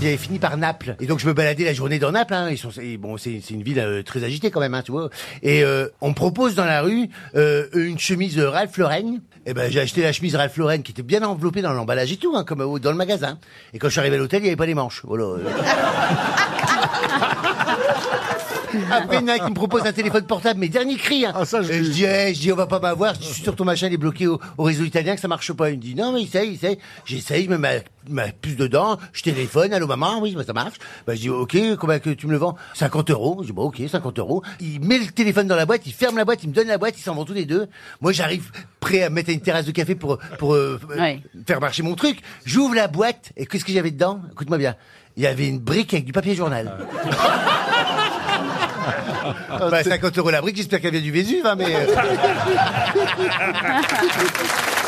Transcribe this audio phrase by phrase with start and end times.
[0.00, 0.94] J'avais fini par Naples.
[1.00, 2.34] Et donc je me baladais la journée dans Naples.
[2.34, 2.50] Hein.
[2.50, 5.10] Ils sont, bon, c'est une ville euh, très agitée quand même, hein, tu vois.
[5.42, 9.18] Et euh, on me propose dans la rue euh, une chemise Ralph Lauren.
[9.44, 12.16] Et ben j'ai acheté la chemise Ralph Lauren qui était bien enveloppée dans l'emballage et
[12.16, 13.38] tout, hein, comme euh, dans le magasin.
[13.74, 15.02] Et quand je suis arrivé à l'hôtel, il n'y avait pas les manches.
[15.04, 15.24] Voilà.
[18.90, 21.24] Après, il y en a un qui me propose un téléphone portable, mais dernier cri.
[21.26, 21.32] Hein.
[21.34, 23.14] Ah, ça, je Et dis- je dis, eh, je dis, on va pas m'avoir.
[23.14, 25.20] Je dis, Je suis sur ton machin, il est bloqué au, au réseau italien, que
[25.20, 25.70] ça marche pas.
[25.70, 26.78] Il me dit, non, mais essaye, essaye.
[27.04, 27.68] J'essaye, je mets ma,
[28.08, 30.74] ma puce dedans, je téléphone, allô maman, oui, bah, ça marche.
[31.06, 32.56] Bah, je dis, ok, combien que tu me le vends?
[32.74, 33.38] 50 euros.
[33.42, 34.42] Je dis, bon, ok, 50 euros.
[34.60, 36.78] Il met le téléphone dans la boîte, il ferme la boîte, il me donne la
[36.78, 37.66] boîte, ils s'en vont tous les deux.
[38.00, 38.50] Moi, j'arrive
[38.80, 41.20] prêt à mettre une terrasse de café pour, pour euh, Ouais.
[41.46, 42.20] faire marcher mon truc.
[42.44, 44.20] J'ouvre la boîte, et qu'est-ce que j'avais dedans?
[44.32, 44.74] Écoute-moi bien.
[45.16, 46.78] Il y avait une brique avec du papier journal.
[49.70, 51.74] bah, 50 euros la brique, j'espère qu'elle vient du Vésuve, hein, mais...
[51.74, 51.86] euh,